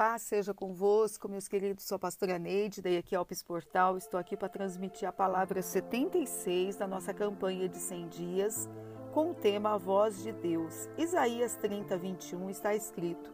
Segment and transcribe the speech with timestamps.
[0.00, 1.84] Paz seja convosco, meus queridos.
[1.84, 3.98] Sou a pastora Neide, da Equiopes Portal.
[3.98, 8.66] Estou aqui para transmitir a palavra 76 da nossa campanha de 100 dias,
[9.12, 10.88] com o tema A Voz de Deus.
[10.96, 13.30] Isaías 30, 21 está escrito: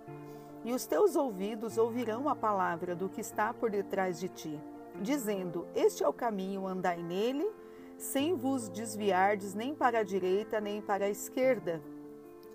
[0.64, 4.60] E os teus ouvidos ouvirão a palavra do que está por detrás de ti,
[5.01, 7.48] dizendo: Este é o caminho, andai nele,
[7.96, 11.80] sem vos desviardes nem para a direita nem para a esquerda.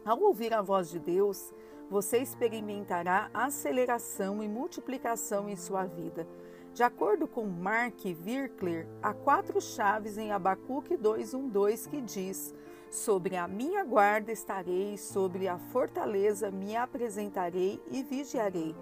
[0.04, 1.54] Ao ouvir a voz de Deus,
[1.92, 6.26] você experimentará aceleração e multiplicação em sua vida.
[6.74, 12.56] De acordo com Mark Virkler, há quatro chaves em Abacuque 2:12 que diz:
[12.90, 18.74] Sobre a minha guarda estarei, sobre a fortaleza me apresentarei e vigiarei,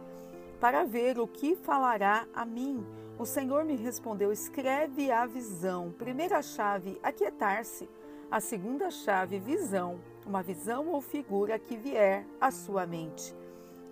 [0.60, 2.85] para ver o que falará a mim.
[3.18, 5.91] O Senhor me respondeu: Escreve a visão.
[5.98, 7.90] Primeira chave: aquietar-se.
[8.30, 9.99] A segunda chave: visão
[10.30, 13.36] uma visão ou figura que vier à sua mente.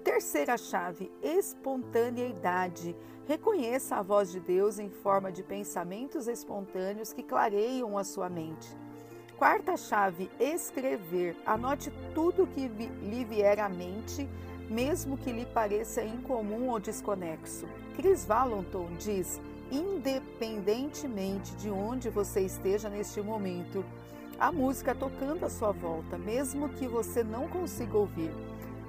[0.03, 2.95] Terceira chave, espontaneidade.
[3.27, 8.69] Reconheça a voz de Deus em forma de pensamentos espontâneos que clareiam a sua mente.
[9.35, 11.35] Quarta chave, escrever.
[11.43, 14.29] Anote tudo que lhe vier à mente,
[14.69, 17.67] mesmo que lhe pareça incomum ou desconexo.
[17.95, 19.41] Chris Valentin diz:
[19.71, 23.83] independentemente de onde você esteja neste momento,
[24.39, 28.31] a música tocando à sua volta, mesmo que você não consiga ouvir.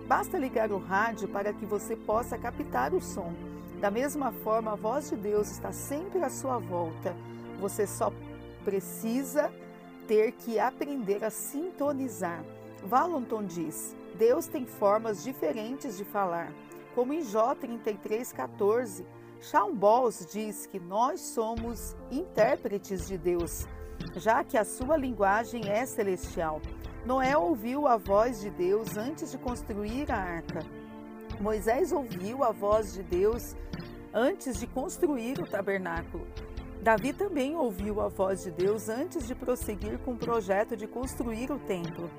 [0.06, 3.32] Basta ligar o rádio para que você possa captar o som.
[3.80, 7.14] Da mesma forma, a voz de Deus está sempre à sua volta.
[7.60, 8.12] Você só
[8.64, 9.52] precisa
[10.06, 12.42] ter que aprender a sintonizar.
[12.84, 16.52] Valenton diz: Deus tem formas diferentes de falar.
[16.94, 19.04] Como em Jó 33,14,
[19.40, 23.66] Sean Bowles diz que nós somos intérpretes de Deus
[24.16, 26.60] já que a sua linguagem é celestial.
[27.04, 30.60] Noé ouviu a voz de Deus antes de construir a arca.
[31.40, 33.56] Moisés ouviu a voz de Deus
[34.12, 36.26] antes de construir o tabernáculo.
[36.82, 41.50] Davi também ouviu a voz de Deus antes de prosseguir com o projeto de construir
[41.50, 42.10] o templo.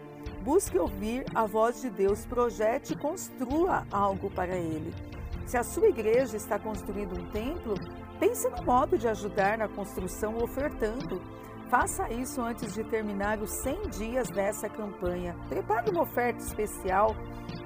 [0.41, 4.93] Busque ouvir a voz de Deus, projete e construa algo para ele.
[5.45, 7.73] Se a sua igreja está construindo um templo,
[8.19, 11.21] pense no modo de ajudar na construção ofertando.
[11.69, 15.35] Faça isso antes de terminar os 100 dias dessa campanha.
[15.47, 17.15] Prepare uma oferta especial,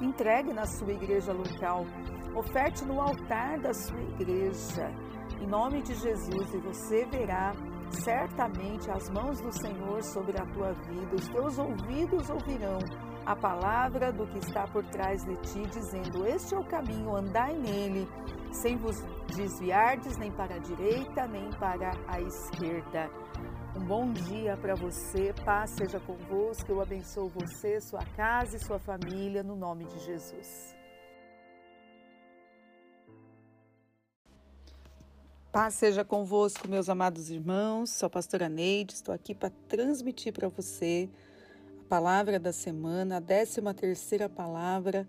[0.01, 1.85] entregue na sua igreja local.
[2.35, 4.91] Oferte no altar da sua igreja.
[5.39, 7.53] Em nome de Jesus, e você verá
[7.91, 11.15] certamente as mãos do Senhor sobre a tua vida.
[11.15, 12.79] Os teus ouvidos ouvirão
[13.25, 17.53] a palavra do que está por trás de ti, dizendo: Este é o caminho, andai
[17.53, 18.05] nele,
[18.51, 19.01] sem vos
[19.33, 23.09] desviardes nem para a direita nem para a esquerda.
[23.75, 28.77] Um bom dia para você, paz seja convosco, eu abençoo você, sua casa e sua
[28.77, 30.75] família, no nome de Jesus.
[35.51, 37.89] Paz seja convosco, meus amados irmãos.
[37.89, 41.09] Sou a pastora Neide, estou aqui para transmitir para você
[41.83, 45.07] a palavra da semana, a 13 terceira palavra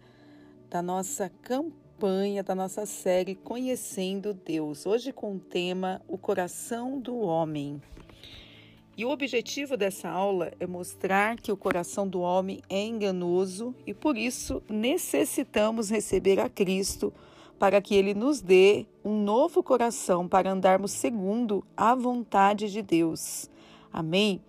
[0.71, 4.87] da nossa campanha, da nossa série Conhecendo Deus.
[4.87, 7.79] Hoje com o tema O Coração do Homem.
[8.97, 13.93] E o objetivo dessa aula é mostrar que o coração do homem é enganoso e
[13.93, 17.13] por isso necessitamos receber a Cristo
[17.59, 23.51] para que ele nos dê um novo coração para andarmos segundo a vontade de Deus.
[23.93, 24.41] Amém?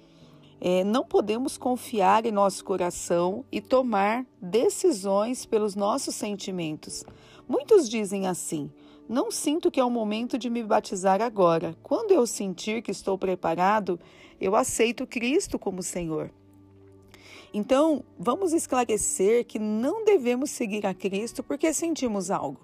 [0.61, 7.03] É, não podemos confiar em nosso coração e tomar decisões pelos nossos sentimentos.
[7.47, 8.71] Muitos dizem assim:
[9.07, 11.75] não sinto que é o momento de me batizar agora.
[11.83, 13.99] Quando eu sentir que estou preparado,
[14.39, 16.31] eu aceito Cristo como Senhor.
[17.53, 22.59] Então, vamos esclarecer que não devemos seguir a Cristo porque sentimos algo,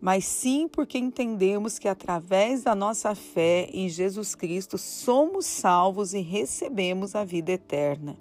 [0.00, 6.20] mas sim porque entendemos que através da nossa fé em Jesus Cristo somos salvos e
[6.20, 8.16] recebemos a vida eterna.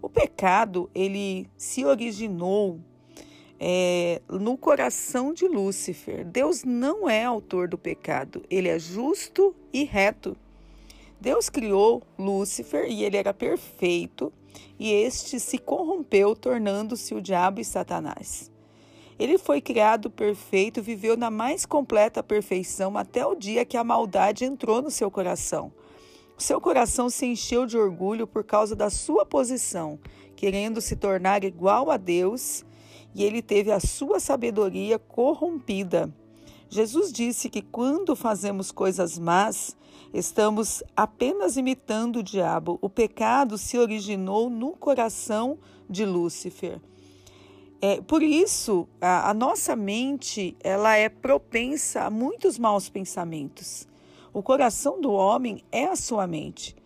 [0.00, 2.80] O pecado, ele se originou
[3.58, 6.24] é, no coração de Lúcifer.
[6.24, 10.34] Deus não é autor do pecado, ele é justo e reto.
[11.20, 14.32] Deus criou Lúcifer e ele era perfeito,
[14.78, 18.50] e este se corrompeu, tornando-se o diabo e Satanás.
[19.18, 24.46] Ele foi criado perfeito, viveu na mais completa perfeição até o dia que a maldade
[24.46, 25.70] entrou no seu coração.
[26.38, 29.98] O seu coração se encheu de orgulho por causa da sua posição,
[30.34, 32.64] querendo se tornar igual a Deus,
[33.14, 36.10] e ele teve a sua sabedoria corrompida.
[36.70, 39.76] Jesus disse que quando fazemos coisas más,
[40.12, 42.78] estamos apenas imitando o diabo.
[42.80, 45.58] O pecado se originou no coração
[45.88, 46.80] de Lúcifer.
[47.82, 53.88] É, por isso, a, a nossa mente ela é propensa a muitos maus pensamentos.
[54.32, 56.76] O coração do homem é a sua mente.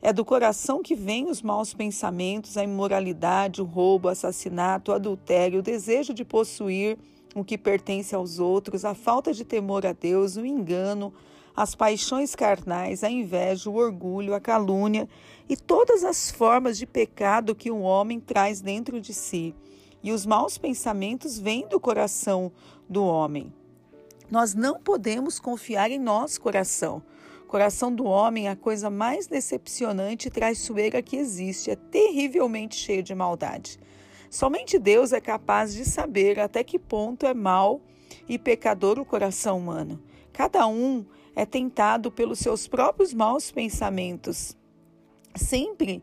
[0.00, 4.94] É do coração que vêm os maus pensamentos, a imoralidade, o roubo, o assassinato, o
[4.94, 6.98] adultério, o desejo de possuir
[7.34, 11.12] o que pertence aos outros, a falta de temor a Deus, o engano,
[11.56, 15.08] as paixões carnais, a inveja, o orgulho, a calúnia
[15.48, 19.54] e todas as formas de pecado que o homem traz dentro de si.
[20.02, 22.52] E os maus pensamentos vêm do coração
[22.88, 23.52] do homem.
[24.30, 27.02] Nós não podemos confiar em nosso coração
[27.54, 33.00] coração do homem é a coisa mais decepcionante e traiçoeira que existe, é terrivelmente cheio
[33.00, 33.78] de maldade.
[34.28, 37.80] Somente Deus é capaz de saber até que ponto é mau
[38.28, 40.02] e pecador o coração humano.
[40.32, 44.56] Cada um é tentado pelos seus próprios maus pensamentos.
[45.34, 46.02] Sempre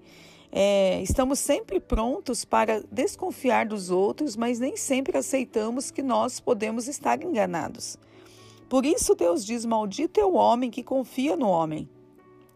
[0.51, 6.89] é, estamos sempre prontos para desconfiar dos outros, mas nem sempre aceitamos que nós podemos
[6.89, 7.97] estar enganados.
[8.67, 11.89] Por isso Deus diz: Maldito é o homem que confia no homem,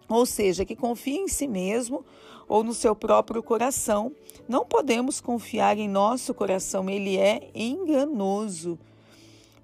[0.09, 2.05] ou seja, que confia em si mesmo
[2.49, 4.11] ou no seu próprio coração.
[4.47, 8.77] Não podemos confiar em nosso coração, ele é enganoso.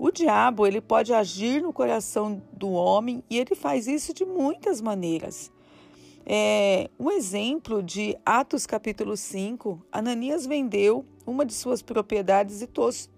[0.03, 4.81] O diabo, ele pode agir no coração do homem e ele faz isso de muitas
[4.81, 5.51] maneiras.
[6.25, 12.68] É, um exemplo de Atos capítulo 5, Ananias vendeu uma de suas propriedades e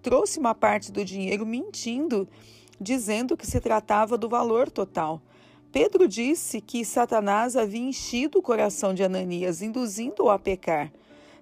[0.02, 2.28] trouxe uma parte do dinheiro mentindo
[2.78, 5.22] dizendo que se tratava do valor total.
[5.72, 10.92] Pedro disse que Satanás havia enchido o coração de Ananias, induzindo-o a pecar.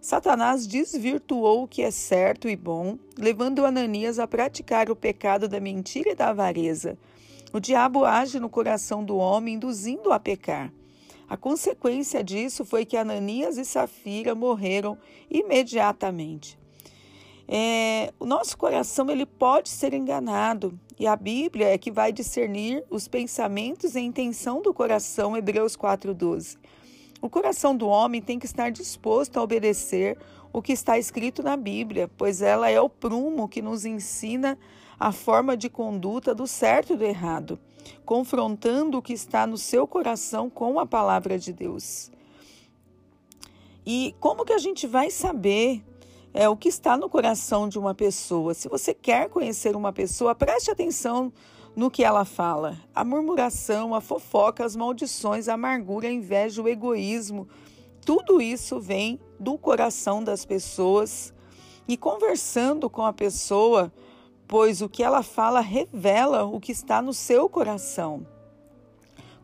[0.03, 5.61] Satanás desvirtuou o que é certo e bom, levando Ananias a praticar o pecado da
[5.61, 6.99] mentira e da avareza.
[7.53, 10.73] O diabo age no coração do homem, induzindo-o a pecar.
[11.29, 14.99] A consequência disso foi que Ananias e Safira morreram
[15.31, 16.59] imediatamente.
[17.47, 22.83] É, o nosso coração ele pode ser enganado e a Bíblia é que vai discernir
[22.91, 26.59] os pensamentos e a intenção do coração, Hebreus 4:12.
[27.23, 30.19] O coração do homem tem que estar disposto a obedecer
[30.53, 34.59] o que está escrito na Bíblia, pois ela é o prumo que nos ensina
[34.99, 37.61] a forma de conduta do certo e do errado,
[38.05, 42.11] confrontando o que está no seu coração com a palavra de Deus.
[43.87, 45.81] E como que a gente vai saber
[46.35, 48.53] é o que está no coração de uma pessoa.
[48.53, 51.33] Se você quer conhecer uma pessoa, preste atenção
[51.75, 52.79] no que ela fala.
[52.95, 57.49] A murmuração, a fofoca, as maldições, a amargura, a inveja, o egoísmo,
[58.05, 61.33] tudo isso vem do coração das pessoas.
[61.87, 63.93] E conversando com a pessoa,
[64.47, 68.27] pois o que ela fala revela o que está no seu coração.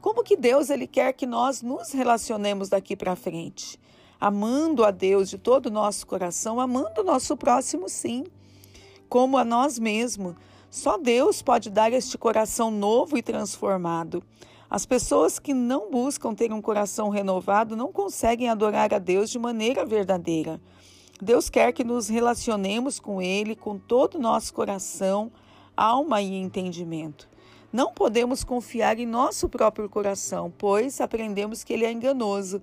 [0.01, 3.79] Como que Deus ele quer que nós nos relacionemos daqui para frente?
[4.21, 8.25] amando a Deus de todo o nosso coração, amando o nosso próximo, sim,
[9.09, 10.35] como a nós mesmos.
[10.71, 14.23] Só Deus pode dar este coração novo e transformado.
[14.71, 19.39] As pessoas que não buscam ter um coração renovado não conseguem adorar a Deus de
[19.39, 20.61] maneira verdadeira.
[21.21, 25.33] Deus quer que nos relacionemos com Ele com todo o nosso coração,
[25.77, 27.29] alma e entendimento.
[27.73, 32.63] Não podemos confiar em nosso próprio coração, pois aprendemos que ele é enganoso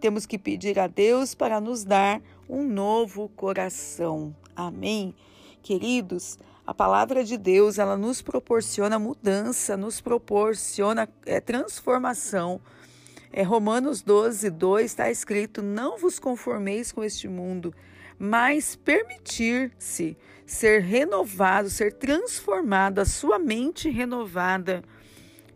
[0.00, 4.34] temos que pedir a Deus para nos dar um novo coração.
[4.54, 5.14] Amém.
[5.62, 12.60] Queridos, a palavra de Deus, ela nos proporciona mudança, nos proporciona é, transformação.
[13.32, 17.72] É, Romanos 12, 2 está escrito: Não vos conformeis com este mundo,
[18.18, 24.82] mas permitir-se ser renovado, ser transformado, a sua mente renovada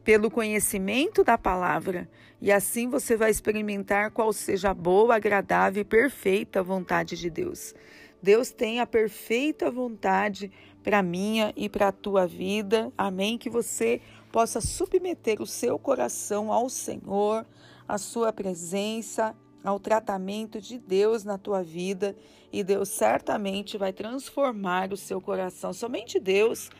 [0.04, 2.08] pelo conhecimento da palavra,
[2.40, 7.74] e assim você vai experimentar qual seja a boa, agradável e perfeita vontade de Deus.
[8.22, 12.92] Deus tem a perfeita vontade para minha e para a tua vida.
[12.96, 13.38] Amém.
[13.38, 14.00] Que você
[14.32, 17.46] possa submeter o seu coração ao Senhor,
[17.88, 22.16] à sua presença, ao tratamento de Deus na tua vida,
[22.52, 25.72] e Deus certamente vai transformar o seu coração.
[25.72, 26.70] Somente Deus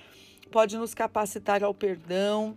[0.51, 2.57] pode nos capacitar ao perdão,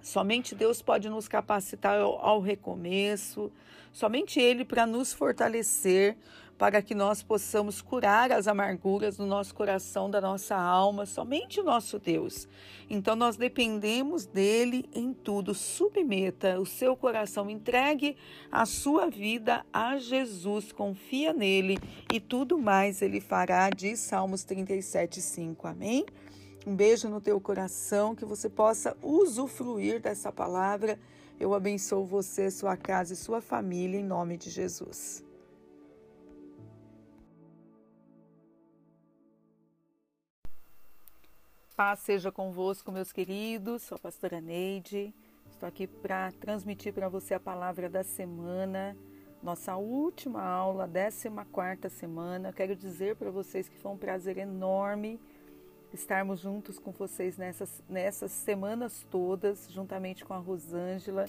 [0.00, 3.52] Somente Deus pode nos capacitar ao, ao recomeço,
[3.92, 6.16] somente Ele para nos fortalecer,
[6.58, 11.64] para que nós possamos curar as amarguras do nosso coração, da nossa alma, somente o
[11.64, 12.48] nosso Deus.
[12.90, 15.54] Então nós dependemos dele em tudo.
[15.54, 18.16] Submeta o seu coração, entregue
[18.50, 21.78] a sua vida a Jesus, confia nele
[22.12, 25.68] e tudo mais ele fará, diz Salmos 37, 5.
[25.68, 26.04] Amém?
[26.66, 30.98] Um beijo no teu coração, que você possa usufruir dessa palavra.
[31.38, 35.27] Eu abençoo você, sua casa e sua família, em nome de Jesus.
[41.78, 43.82] Paz seja convosco, meus queridos.
[43.82, 45.14] Sou a pastora Neide.
[45.48, 48.96] Estou aqui para transmitir para você a palavra da semana,
[49.40, 52.52] nossa última aula, 14 semana.
[52.52, 55.20] Quero dizer para vocês que foi um prazer enorme
[55.92, 61.26] estarmos juntos com vocês nessas, nessas semanas todas, juntamente com a Rosângela,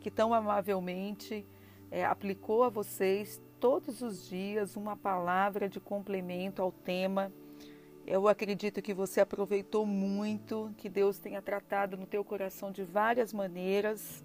[0.00, 1.46] que tão amavelmente
[1.88, 7.30] é, aplicou a vocês todos os dias uma palavra de complemento ao tema
[8.06, 13.32] eu acredito que você aproveitou muito, que Deus tenha tratado no teu coração de várias
[13.32, 14.22] maneiras.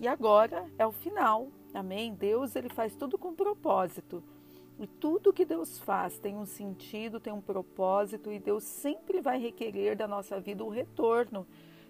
[0.00, 1.48] E agora é o final.
[1.74, 2.14] Amém?
[2.14, 4.22] Deus, ele faz tudo com propósito.
[4.78, 9.38] E tudo que Deus faz tem um sentido, tem um propósito e Deus sempre vai
[9.38, 11.46] requerer da nossa vida o retorno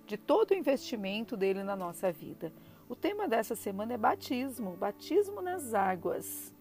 [0.07, 2.51] de todo o investimento dele na nossa vida.
[2.89, 6.53] O tema dessa semana é batismo, batismo nas águas.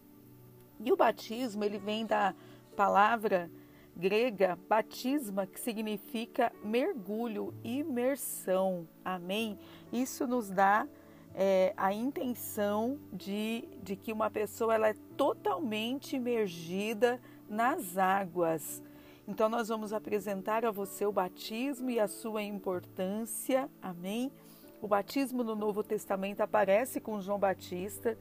[0.79, 2.36] E o batismo, ele vem da
[2.75, 3.50] palavra
[3.98, 8.88] grega batisma, que significa mergulho, imersão.
[9.04, 9.58] Amém?
[9.92, 10.88] Isso nos dá
[11.34, 18.84] é, a intenção de, de que uma pessoa ela é totalmente imergida nas águas.
[19.27, 23.70] Então, nós vamos apresentar a você o batismo e a sua importância.
[23.82, 24.32] Amém?
[24.80, 28.18] O batismo no Novo Testamento aparece com João Batista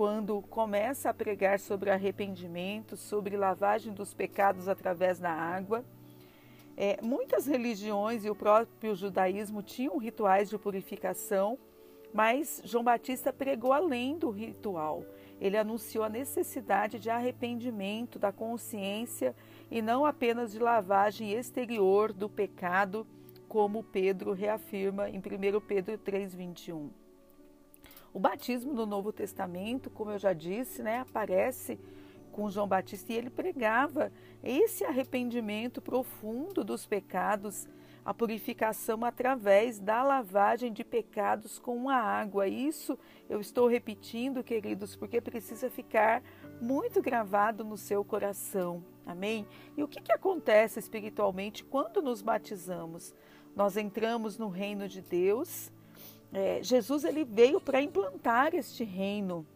[0.00, 5.84] quando começa a pregar sobre arrependimento, sobre lavagem dos pecados através da água.
[6.74, 11.58] É, muitas religiões e o próprio judaísmo tinham rituais de purificação,
[12.14, 15.04] mas João Batista pregou além do ritual.
[15.38, 19.36] Ele anunciou a necessidade de arrependimento da consciência
[19.70, 23.06] e não apenas de lavagem exterior do pecado,
[23.46, 26.88] como Pedro reafirma em 1 Pedro 3,21.
[28.12, 31.78] O batismo no Novo Testamento, como eu já disse, né, aparece
[32.32, 34.12] com João Batista e ele pregava
[34.42, 37.68] esse arrependimento profundo dos pecados,
[38.04, 42.48] a purificação através da lavagem de pecados com a água.
[42.48, 42.98] Isso
[43.28, 46.22] eu estou repetindo, queridos, porque precisa ficar
[46.60, 48.82] muito gravado no seu coração.
[49.06, 49.46] Amém?
[49.76, 53.14] E o que, que acontece espiritualmente quando nos batizamos?
[53.54, 55.70] Nós entramos no reino de Deus
[56.32, 59.46] é, Jesus ele veio para implantar este reino.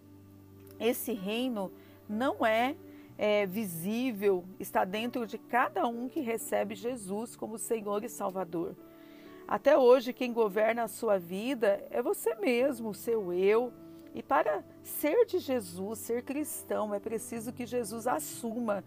[0.78, 1.70] Esse reino
[2.08, 2.74] não é,
[3.16, 8.74] é visível, está dentro de cada um que recebe Jesus como Senhor e Salvador.
[9.46, 13.72] Até hoje, quem governa a sua vida é você mesmo, o seu eu.
[14.14, 18.82] E para ser de Jesus, ser cristão, é preciso que Jesus assuma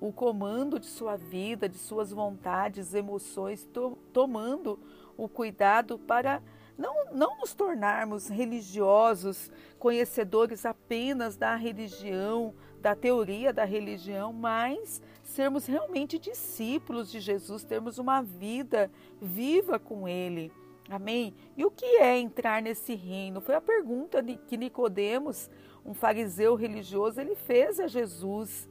[0.00, 4.78] o, comando de sua vida, de suas vontades, emoções, to tomando
[5.16, 6.42] o cuidado para
[6.76, 15.66] não, não nos tornarmos religiosos, conhecedores apenas da religião, da teoria da religião, mas sermos
[15.66, 20.52] realmente discípulos de Jesus, termos uma vida viva com Ele.
[20.90, 21.34] Amém?
[21.56, 23.40] E o que é entrar nesse reino?
[23.40, 25.48] Foi a pergunta que Nicodemos,
[25.86, 28.68] um fariseu religioso, ele fez a Jesus.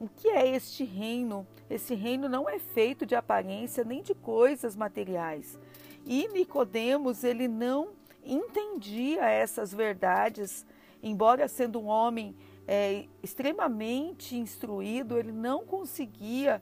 [0.00, 1.46] O que é este reino?
[1.68, 5.58] Esse reino não é feito de aparência nem de coisas materiais.
[6.04, 7.90] E Nicodemos, ele não
[8.24, 10.66] entendia essas verdades,
[11.02, 12.34] embora sendo um homem
[12.66, 16.60] é, extremamente instruído, ele não conseguia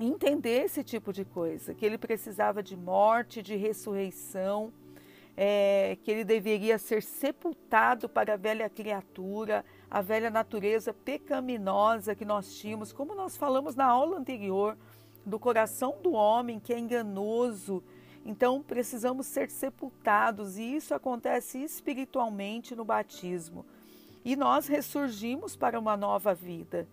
[0.00, 4.72] entender esse tipo de coisa, que ele precisava de morte, de ressurreição,
[5.36, 12.24] é, que ele deveria ser sepultado para a velha criatura, a velha natureza pecaminosa que
[12.24, 14.76] nós tínhamos, como nós falamos na aula anterior,
[15.24, 17.82] do coração do homem que é enganoso,
[18.24, 23.66] então precisamos ser sepultados e isso acontece espiritualmente no batismo.
[24.24, 26.88] E nós ressurgimos para uma nova vida.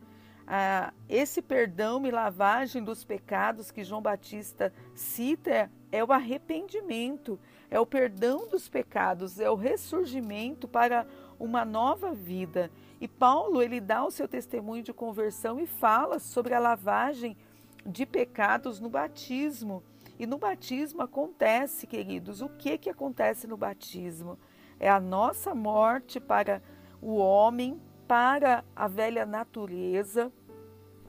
[0.46, 7.80] Ah, esse perdão e lavagem dos pecados que João Batista cita é o arrependimento, é
[7.80, 11.08] o perdão dos pecados, é o ressurgimento para
[11.40, 12.70] uma nova vida.
[13.00, 17.38] E Paulo ele dá o seu testemunho de conversão e fala sobre a lavagem
[17.86, 19.82] de pecados no batismo.
[20.22, 24.38] E no batismo acontece, queridos, o que que acontece no batismo?
[24.80, 26.62] É a nossa morte para
[27.02, 30.32] o homem, para a velha natureza,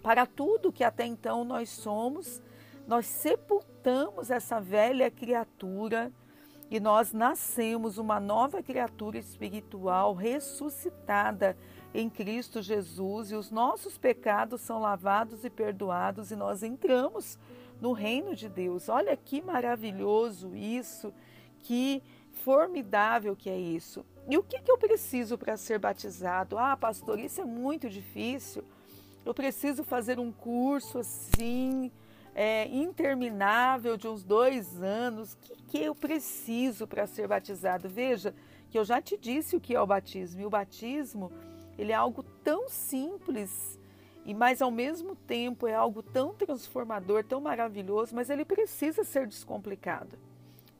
[0.02, 2.42] para tudo que até então nós somos.
[2.87, 6.11] Nós sepultamos essa velha criatura
[6.71, 11.54] e nós nascemos uma nova criatura espiritual ressuscitada
[11.92, 17.38] em Cristo Jesus e os nossos pecados são lavados e perdoados e nós entramos
[17.83, 18.89] no reino de Deus.
[18.89, 21.12] Olha que maravilhoso isso,
[21.65, 22.01] que
[22.45, 24.07] formidável que é isso.
[24.31, 26.57] E o que, que eu preciso para ser batizado?
[26.57, 28.62] Ah, pastor, isso é muito difícil.
[29.27, 31.91] Eu preciso fazer um curso assim,
[32.37, 35.33] é, interminável de uns dois anos.
[35.33, 37.89] O que, que eu preciso para ser batizado?
[37.89, 38.33] Veja
[38.71, 40.41] que eu já te disse o que é o batismo.
[40.41, 41.33] E o batismo
[41.77, 43.77] ele é algo tão simples
[44.25, 49.26] e mas ao mesmo tempo é algo tão transformador, tão maravilhoso, mas ele precisa ser
[49.26, 50.17] descomplicado.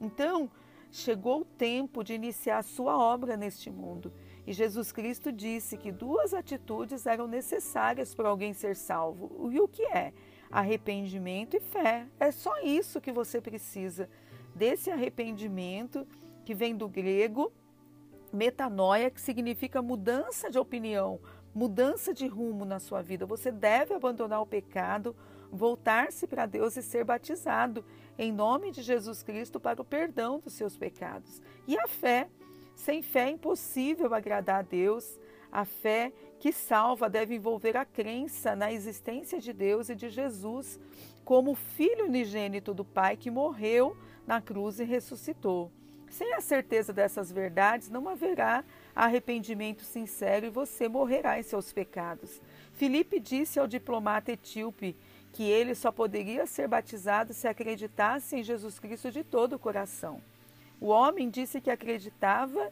[0.01, 0.51] Então,
[0.91, 4.13] chegou o tempo de iniciar a sua obra neste mundo.
[4.47, 9.51] E Jesus Cristo disse que duas atitudes eram necessárias para alguém ser salvo.
[9.53, 10.13] E o que é?
[10.51, 12.07] Arrependimento e fé.
[12.19, 14.09] É só isso que você precisa.
[14.55, 16.07] Desse arrependimento
[16.45, 17.53] que vem do grego
[18.33, 21.21] metanoia, que significa mudança de opinião,
[21.55, 23.27] mudança de rumo na sua vida.
[23.27, 25.15] Você deve abandonar o pecado,
[25.51, 27.85] voltar-se para Deus e ser batizado
[28.19, 31.41] em nome de Jesus Cristo para o perdão dos seus pecados.
[31.67, 32.29] E a fé,
[32.75, 35.19] sem fé é impossível agradar a Deus.
[35.51, 40.81] A fé que salva deve envolver a crença na existência de Deus e de Jesus
[41.25, 45.71] como filho unigênito do Pai que morreu na cruz e ressuscitou.
[46.13, 48.63] Sem a certeza dessas verdades, não haverá
[48.95, 52.39] arrependimento sincero e você morrerá em seus pecados.
[52.75, 54.95] Filipe disse ao diplomata etíope
[55.33, 60.21] que ele só poderia ser batizado se acreditasse em Jesus Cristo de todo o coração.
[60.79, 62.71] O homem disse que acreditava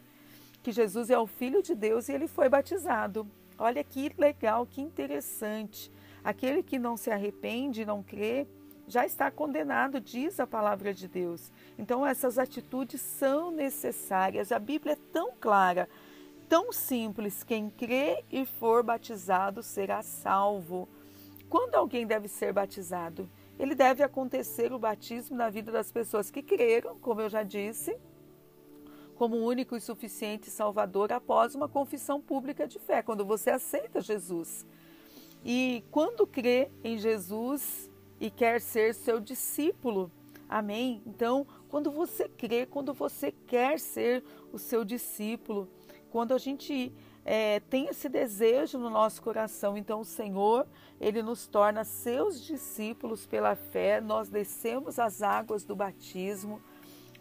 [0.61, 3.27] que Jesus é o Filho de Deus e ele foi batizado.
[3.57, 5.91] Olha que legal, que interessante.
[6.23, 8.45] Aquele que não se arrepende, não crê,
[8.87, 11.51] já está condenado, diz a palavra de Deus.
[11.77, 14.51] Então, essas atitudes são necessárias.
[14.51, 15.87] A Bíblia é tão clara
[16.51, 20.89] tão simples: quem crê e for batizado será salvo.
[21.49, 23.29] Quando alguém deve ser batizado?
[23.57, 27.97] Ele deve acontecer o batismo na vida das pessoas que creram, como eu já disse,
[29.15, 34.65] como único e suficiente Salvador após uma confissão pública de fé, quando você aceita Jesus.
[35.45, 37.89] E quando crê em Jesus
[38.21, 40.11] e quer ser seu discípulo,
[40.47, 41.01] amém?
[41.07, 45.67] Então, quando você crê, quando você quer ser o seu discípulo,
[46.11, 46.93] quando a gente
[47.25, 50.67] é, tem esse desejo no nosso coração, então o Senhor,
[50.99, 56.61] Ele nos torna seus discípulos pela fé, nós descemos as águas do batismo,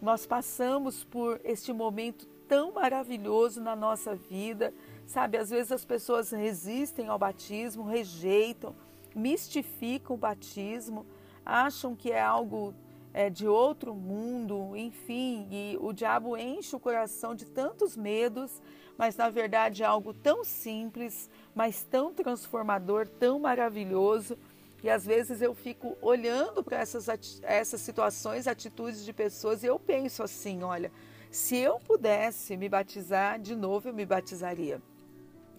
[0.02, 4.74] nós passamos por este momento tão maravilhoso na nossa vida,
[5.06, 5.38] sabe?
[5.38, 8.74] Às vezes as pessoas resistem ao batismo, rejeitam,
[9.14, 11.06] mistificam o batismo,
[11.44, 12.74] acham que é algo
[13.12, 18.62] é, de outro mundo, enfim, e o diabo enche o coração de tantos medos,
[18.96, 24.38] mas na verdade é algo tão simples, mas tão transformador, tão maravilhoso.
[24.82, 27.06] E às vezes eu fico olhando para essas,
[27.42, 30.90] essas situações, atitudes de pessoas, e eu penso assim: olha,
[31.30, 34.80] se eu pudesse me batizar de novo, eu me batizaria.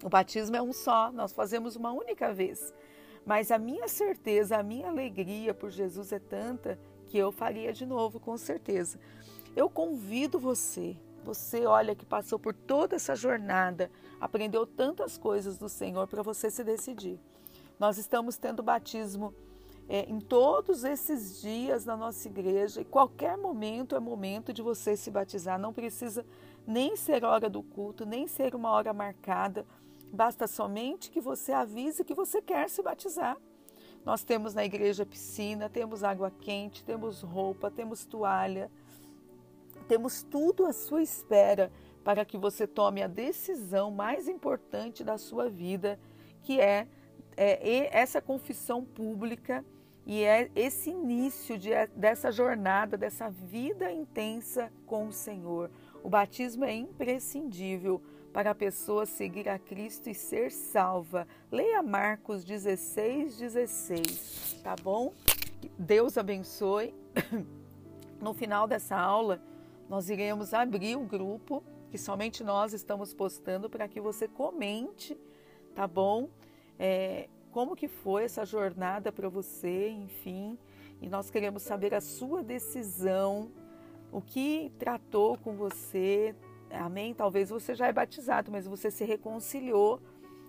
[0.04, 2.74] O batismo é um só, nós fazemos uma única vez.
[3.26, 7.86] Mas a minha certeza, a minha alegria por Jesus é tanta que eu faria de
[7.86, 9.00] novo, com certeza.
[9.56, 15.70] Eu convido você, você olha que passou por toda essa jornada, aprendeu tantas coisas do
[15.70, 17.20] Senhor para você se decidir.
[17.80, 19.34] Nós estamos tendo batismo
[19.90, 24.96] é, em todos esses dias na nossa igreja e qualquer momento é momento de você
[24.96, 25.60] se batizar.
[25.60, 26.26] Não precisa
[26.66, 29.66] nem ser hora do culto, nem ser uma hora marcada.
[30.12, 33.38] Basta somente que você avise que você quer se batizar.
[34.04, 38.70] Nós temos na igreja piscina, temos água quente, temos roupa, temos toalha,
[39.88, 41.72] temos tudo à sua espera
[42.04, 46.00] para que você tome a decisão mais importante da sua vida,
[46.42, 46.88] que é,
[47.38, 49.64] é essa confissão pública
[50.06, 55.70] e é esse início de, dessa jornada, dessa vida intensa com o Senhor.
[56.04, 58.02] O batismo é imprescindível
[58.34, 61.28] para a pessoa seguir a Cristo e ser salva.
[61.52, 65.14] Leia Marcos 16, 16, tá bom?
[65.78, 66.94] Deus abençoe.
[68.22, 69.42] No final dessa aula,
[69.90, 75.20] nós iremos abrir o um grupo que somente nós estamos postando para que você comente,
[75.74, 76.30] tá bom?
[76.78, 80.56] É, como que foi essa jornada para você, enfim.
[81.02, 83.52] E nós queremos saber a sua decisão,
[84.12, 86.36] o que tratou com você,
[86.74, 87.14] Amém?
[87.14, 90.02] Talvez você já é batizado, mas você se reconciliou,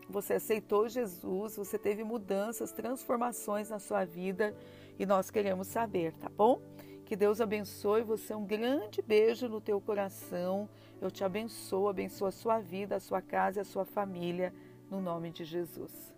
[0.08, 4.54] você aceitou Jesus, você teve mudanças, transformações na sua vida
[4.98, 6.60] e nós queremos saber, tá bom?
[7.04, 10.68] Que Deus abençoe você, um grande beijo no teu coração.
[11.00, 14.52] Eu te abençoo, abençoo a sua vida, a sua casa e a sua família,
[14.90, 16.11] no nome de Jesus.